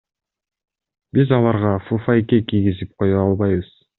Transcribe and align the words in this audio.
Биз 1.17 1.33
аларга 1.37 1.73
фуфайке 1.89 2.39
кийгизип 2.49 2.91
кое 3.03 3.15
албайбыз. 3.27 3.69